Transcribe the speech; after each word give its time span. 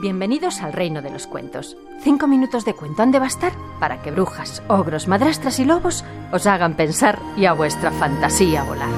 Bienvenidos 0.00 0.62
al 0.62 0.72
reino 0.72 1.02
de 1.02 1.10
los 1.10 1.26
cuentos. 1.26 1.76
Cinco 2.04 2.28
minutos 2.28 2.64
de 2.64 2.72
cuento 2.74 3.02
han 3.02 3.10
de 3.10 3.18
bastar 3.18 3.52
para 3.80 4.00
que 4.00 4.12
brujas, 4.12 4.62
ogros, 4.68 5.08
madrastras 5.08 5.58
y 5.58 5.64
lobos 5.64 6.04
os 6.30 6.46
hagan 6.46 6.74
pensar 6.74 7.18
y 7.36 7.46
a 7.46 7.52
vuestra 7.52 7.90
fantasía 7.90 8.62
volar. 8.62 8.88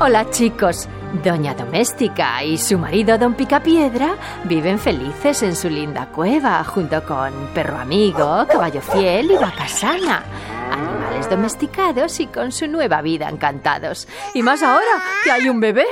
Hola 0.00 0.30
chicos, 0.30 0.88
Doña 1.24 1.54
Doméstica 1.54 2.44
y 2.44 2.56
su 2.56 2.78
marido 2.78 3.18
Don 3.18 3.34
Picapiedra 3.34 4.14
viven 4.44 4.78
felices 4.78 5.42
en 5.42 5.56
su 5.56 5.68
linda 5.68 6.06
cueva 6.06 6.62
junto 6.62 7.04
con 7.04 7.32
perro 7.52 7.78
amigo, 7.78 8.46
caballo 8.46 8.80
fiel 8.80 9.32
y 9.32 9.34
vaca 9.34 9.66
sana. 9.66 10.22
Animales 10.70 11.28
domesticados 11.28 12.20
y 12.20 12.28
con 12.28 12.52
su 12.52 12.68
nueva 12.68 13.02
vida 13.02 13.28
encantados. 13.28 14.06
Y 14.34 14.42
más 14.42 14.62
ahora 14.62 15.02
que 15.24 15.32
hay 15.32 15.48
un 15.48 15.58
bebé. 15.58 15.86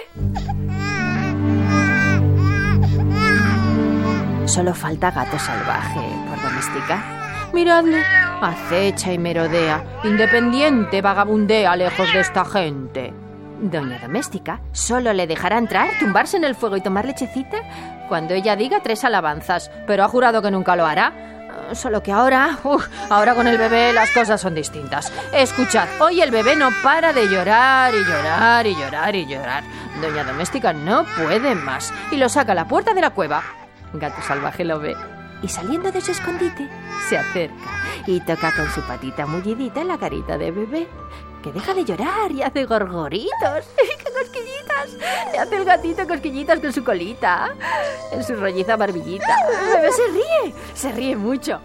Solo 4.56 4.73
falta 4.73 5.10
gato 5.10 5.38
salvaje 5.38 6.01
por 6.30 6.41
domesticar. 6.41 6.98
Miradle, 7.52 8.02
acecha 8.41 9.12
y 9.12 9.19
merodea, 9.19 9.84
independiente 10.02 11.02
vagabundea 11.02 11.77
lejos 11.77 12.10
de 12.10 12.20
esta 12.20 12.42
gente. 12.47 13.12
Doña 13.61 13.98
Doméstica 13.98 14.62
solo 14.73 15.12
le 15.12 15.27
dejará 15.27 15.59
entrar, 15.59 15.91
tumbarse 16.00 16.38
en 16.38 16.45
el 16.45 16.55
fuego 16.55 16.78
y 16.78 16.80
tomar 16.80 17.05
lechecita 17.05 17.59
cuando 18.09 18.33
ella 18.33 18.56
diga 18.56 18.80
tres 18.80 19.05
alabanzas, 19.05 19.70
pero 19.87 20.05
ha 20.05 20.09
jurado 20.09 20.41
que 20.41 20.50
nunca 20.50 20.75
lo 20.75 20.86
hará. 20.86 21.12
Solo 21.73 22.02
que 22.02 22.12
ahora, 22.12 22.58
ahora 23.11 23.34
con 23.34 23.47
el 23.47 23.58
bebé 23.58 23.92
las 23.92 24.11
cosas 24.12 24.41
son 24.41 24.55
distintas. 24.55 25.12
Escuchad, 25.34 25.86
hoy 26.00 26.23
el 26.23 26.30
bebé 26.30 26.56
no 26.56 26.70
para 26.83 27.12
de 27.12 27.28
llorar 27.28 27.92
y 27.95 28.02
llorar 28.02 28.67
y 28.67 28.75
llorar 28.75 29.14
y 29.17 29.27
llorar. 29.27 29.64
Doña 30.00 30.25
Doméstica 30.25 30.73
no 30.73 31.05
puede 31.05 31.55
más 31.55 31.92
y 32.11 32.17
lo 32.17 32.30
saca 32.30 32.52
a 32.52 32.55
la 32.55 32.67
puerta 32.67 32.95
de 32.95 33.02
la 33.02 33.11
cueva. 33.11 33.42
Gato 33.92 34.23
salvaje 34.23 34.65
lo 34.65 34.79
ve 34.81 34.97
y 35.42 35.48
saliendo 35.48 35.92
de 35.92 36.01
su 36.01 36.12
escondite 36.12 36.69
se 37.09 37.19
acerca 37.19 37.55
y 38.06 38.20
toca 38.20 38.55
con 38.55 38.69
su 38.70 38.81
patita 38.83 39.27
mullidita 39.27 39.84
la 39.84 39.98
carita 39.98 40.39
de 40.39 40.51
bebé, 40.51 40.89
que 41.42 41.53
deja 41.53 41.75
de 41.75 41.84
llorar 41.84 42.31
y 42.33 42.42
hace 42.42 42.64
gorgoritos. 42.64 43.31
¡Qué 43.77 44.12
cosquillitas! 44.12 44.92
Le 45.33 45.39
hace 45.39 45.57
el 45.57 45.64
gatito 45.64 46.07
cosquillitas 46.07 46.61
con 46.61 46.73
su 46.73 46.84
colita, 46.84 47.55
en 48.12 48.25
su 48.25 48.34
rolliza 48.34 48.77
barbillita. 48.77 49.37
El 49.51 49.77
bebé 49.77 49.92
se 49.92 50.07
ríe, 50.09 50.55
se 50.75 50.92
ríe 50.92 51.17
mucho. 51.17 51.61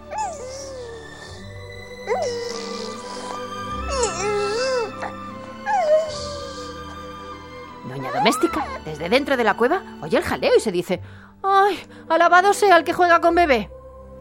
Doña 7.88 8.10
Doméstica, 8.12 8.66
desde 8.84 9.08
dentro 9.08 9.36
de 9.36 9.44
la 9.44 9.54
cueva, 9.54 9.82
oye 10.02 10.16
el 10.16 10.24
jaleo 10.24 10.56
y 10.56 10.60
se 10.60 10.72
dice: 10.72 11.00
¡Ay! 11.42 11.78
Alabado 12.08 12.52
sea 12.52 12.76
el 12.76 12.84
que 12.84 12.92
juega 12.92 13.20
con 13.20 13.34
bebé. 13.34 13.70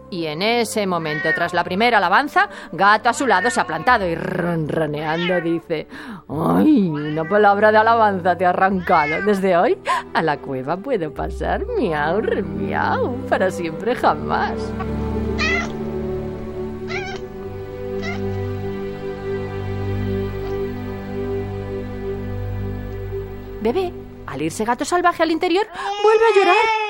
Y 0.10 0.26
en 0.26 0.42
ese 0.42 0.86
momento, 0.86 1.30
tras 1.34 1.54
la 1.54 1.64
primera 1.64 1.98
alabanza, 1.98 2.50
Gato 2.74 3.08
a 3.08 3.14
su 3.14 3.26
lado 3.26 3.50
se 3.50 3.62
ha 3.62 3.66
plantado 3.66 4.06
y 4.06 4.14
ronroneando 4.14 5.40
dice: 5.40 5.88
¡Ay! 6.28 6.90
Una 6.90 7.24
palabra 7.24 7.72
de 7.72 7.78
alabanza 7.78 8.38
te 8.38 8.46
ha 8.46 8.50
arrancado. 8.50 9.22
Desde 9.22 9.56
hoy 9.56 9.78
a 10.14 10.22
la 10.22 10.38
cueva 10.38 10.76
puedo 10.76 11.14
pasar 11.14 11.66
miau, 11.66 12.22
miau, 12.44 13.16
para 13.30 13.50
siempre 13.50 13.96
jamás. 13.96 14.60
Bebé, 23.62 23.94
al 24.26 24.42
irse 24.42 24.66
gato 24.66 24.84
salvaje 24.84 25.24
al 25.24 25.32
interior, 25.32 25.68
vuelve 26.04 26.26
a 26.26 26.36
llorar. 26.36 26.81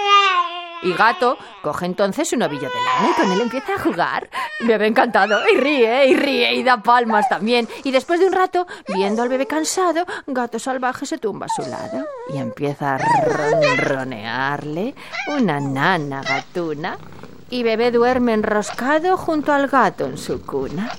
Y 0.83 0.93
gato 0.93 1.37
coge 1.61 1.85
entonces 1.85 2.33
un 2.33 2.41
ovillo 2.41 2.67
de 2.69 2.75
lana 2.85 3.11
y 3.11 3.21
con 3.21 3.31
él 3.31 3.41
empieza 3.41 3.75
a 3.75 3.79
jugar. 3.79 4.29
Bebé 4.61 4.87
encantado 4.87 5.39
y 5.53 5.57
ríe 5.57 6.07
y 6.07 6.15
ríe 6.15 6.55
y 6.55 6.63
da 6.63 6.81
palmas 6.81 7.29
también. 7.29 7.67
Y 7.83 7.91
después 7.91 8.19
de 8.19 8.25
un 8.25 8.33
rato, 8.33 8.65
viendo 8.87 9.21
al 9.21 9.29
bebé 9.29 9.45
cansado, 9.45 10.05
gato 10.25 10.57
salvaje 10.57 11.05
se 11.05 11.19
tumba 11.19 11.45
a 11.45 11.49
su 11.49 11.69
lado 11.69 12.05
y 12.33 12.37
empieza 12.37 12.95
a 12.95 12.97
ronronearle 12.97 14.95
una 15.27 15.59
nana 15.59 16.21
gatuna. 16.23 16.97
Y 17.49 17.63
bebé 17.63 17.91
duerme 17.91 18.33
enroscado 18.33 19.17
junto 19.17 19.51
al 19.51 19.67
gato 19.67 20.05
en 20.05 20.17
su 20.17 20.41
cuna. 20.41 20.89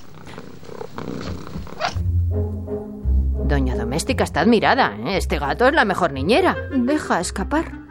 Doña 3.45 3.75
Doméstica 3.75 4.23
está 4.23 4.41
admirada. 4.41 4.95
¿eh? 5.05 5.17
Este 5.17 5.39
gato 5.39 5.67
es 5.67 5.73
la 5.73 5.83
mejor 5.83 6.11
niñera. 6.11 6.55
Deja 6.71 7.19
escapar. 7.19 7.82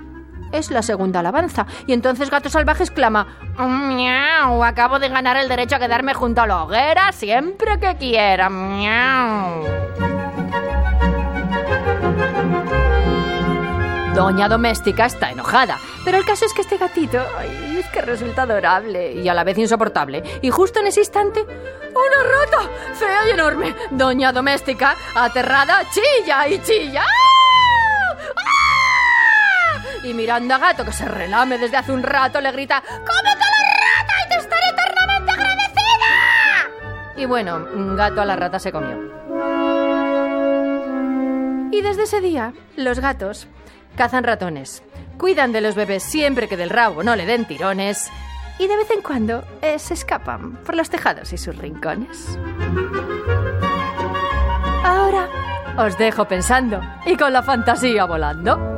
Es 0.53 0.71
la 0.71 0.83
segunda 0.83 1.21
alabanza. 1.21 1.67
Y 1.87 1.93
entonces 1.93 2.31
Gato 2.31 2.49
Salvaje 2.51 2.85
exclama: 2.85 3.27
¡Miau! 3.59 4.63
Acabo 4.63 4.99
de 4.99 5.09
ganar 5.09 5.37
el 5.37 5.49
derecho 5.49 5.77
a 5.77 5.79
quedarme 5.79 6.15
junto 6.15 6.43
a 6.43 6.47
la 6.47 6.63
hoguera 6.63 7.11
siempre 7.13 7.81
que 7.81 7.97
quiera. 7.97 8.49
¡Miau! 8.51 9.65
Doña 14.15 14.47
Doméstica 14.47 15.07
está 15.07 15.31
enojada, 15.31 15.79
pero 16.05 16.19
el 16.19 16.27
caso 16.27 16.45
es 16.45 16.53
que 16.53 16.61
este 16.61 16.77
gatito 16.77 17.19
ay, 17.39 17.79
es 17.79 17.89
que 17.89 18.03
resulta 18.03 18.43
adorable 18.43 19.15
y 19.15 19.27
a 19.27 19.33
la 19.33 19.43
vez 19.43 19.57
insoportable. 19.57 20.23
Y 20.43 20.51
justo 20.51 20.81
en 20.81 20.89
ese 20.89 21.01
instante, 21.01 21.41
¡una 21.41 22.23
rata! 22.23 22.71
¡Fea 22.93 23.29
y 23.29 23.31
enorme! 23.31 23.75
Doña 23.91 24.31
Doméstica, 24.31 24.95
aterrada, 25.15 25.81
chilla 25.91 26.47
y 26.47 26.61
chilla. 26.63 27.03
¡Ah! 27.03 27.32
Y 30.05 30.15
mirando 30.15 30.55
a 30.55 30.59
Gato, 30.59 30.85
que 30.85 30.93
se 30.93 31.07
relame 31.07 31.59
desde 31.59 31.77
hace 31.77 31.93
un 31.93 32.03
rato, 32.03 32.41
le 32.41 32.51
grita 32.53 32.83
¡Cómete 32.83 33.07
la 33.07 33.63
rata 33.79 34.15
y 34.25 34.29
te 34.29 34.37
estaré 34.37 34.69
eternamente 34.69 35.31
agradecida! 35.31 37.13
Y 37.17 37.25
bueno, 37.27 37.67
Gato 37.97 38.21
a 38.21 38.25
la 38.25 38.37
rata 38.37 38.59
se 38.59 38.73
comió. 38.73 38.99
Y 41.71 41.81
desde 41.81 42.03
ese 42.03 42.21
día, 42.21 42.53
los 42.77 43.01
gatos 43.01 43.49
cazan 43.97 44.25
ratones, 44.25 44.83
cuidan 45.19 45.53
de 45.53 45.61
los 45.61 45.75
bebés 45.75 46.03
siempre 46.03 46.49
que 46.49 46.57
del 46.57 46.71
rabo 46.71 47.03
no 47.03 47.17
le 47.17 47.27
den 47.27 47.45
tirones 47.47 48.11
y 48.59 48.67
de 48.67 48.77
vez 48.77 48.91
en 48.91 49.03
cuando 49.03 49.45
eh, 49.63 49.79
se 49.79 49.95
escapan 49.95 50.57
por 50.65 50.77
los 50.77 50.91
tejados 50.91 51.33
y 51.33 51.39
sus 51.39 51.57
rincones. 51.57 52.39
Ahora 54.85 55.29
os 55.77 55.97
dejo 55.97 56.27
pensando 56.27 56.81
y 57.07 57.17
con 57.17 57.33
la 57.33 57.43
fantasía 57.43 58.05
volando. 58.05 58.72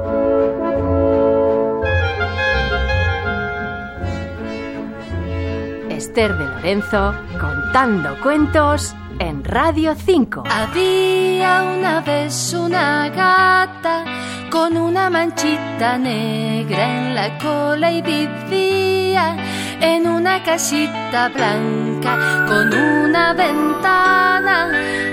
Esther 5.94 6.36
de 6.36 6.44
Lorenzo 6.44 7.14
contando 7.40 8.20
cuentos 8.20 8.94
en 9.20 9.44
Radio 9.44 9.94
5. 9.94 10.42
Había 10.50 11.62
una 11.62 12.00
vez 12.00 12.52
una 12.52 13.08
gata 13.10 14.04
con 14.50 14.76
una 14.76 15.08
manchita 15.08 15.96
negra 15.96 16.98
en 16.98 17.14
la 17.14 17.38
cola 17.38 17.92
y 17.92 18.02
vivía 18.02 19.36
en 19.80 20.08
una 20.08 20.42
casita 20.42 21.28
blanca 21.28 22.44
con 22.48 22.74
una 22.74 23.32
ventana 23.32 24.70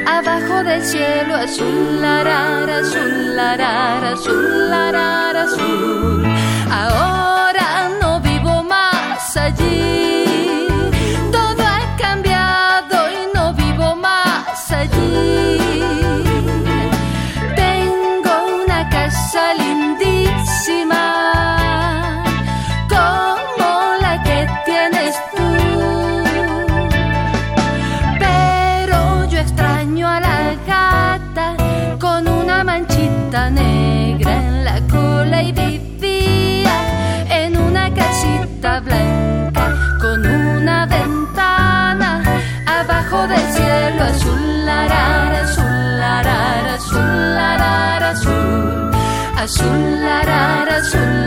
abajo 0.08 0.64
del 0.64 0.81
cielo 0.81 1.36
azul, 1.36 2.02
larar, 2.02 2.68
azul, 2.70 3.36
larar, 3.36 4.03
azul, 4.03 4.70
larar, 4.70 5.38
azul. 5.38 6.25
Ahora 6.72 7.41
azul. 49.41 49.82
Azul, 50.82 51.21